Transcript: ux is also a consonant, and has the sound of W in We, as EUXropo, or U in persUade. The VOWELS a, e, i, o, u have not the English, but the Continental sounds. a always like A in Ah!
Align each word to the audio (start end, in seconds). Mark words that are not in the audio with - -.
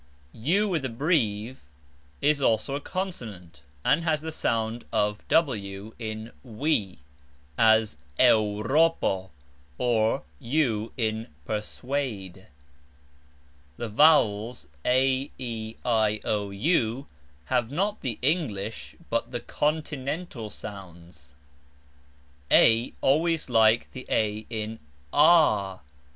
ux 0.33 1.57
is 2.21 2.41
also 2.41 2.73
a 2.73 2.81
consonant, 2.81 3.61
and 3.85 4.03
has 4.03 4.21
the 4.21 4.31
sound 4.31 4.83
of 4.91 5.23
W 5.27 5.93
in 5.99 6.31
We, 6.43 6.97
as 7.55 7.97
EUXropo, 8.19 9.29
or 9.77 10.23
U 10.39 10.91
in 10.97 11.27
persUade. 11.47 12.47
The 13.77 13.89
VOWELS 13.89 14.65
a, 14.83 15.29
e, 15.37 15.75
i, 15.85 16.19
o, 16.25 16.49
u 16.49 17.05
have 17.45 17.69
not 17.69 18.01
the 18.01 18.17
English, 18.23 18.95
but 19.11 19.29
the 19.29 19.39
Continental 19.41 20.49
sounds. 20.49 21.35
a 22.49 22.91
always 23.01 23.51
like 23.51 23.87
A 23.95 24.47
in 24.49 24.79
Ah! 25.13 25.81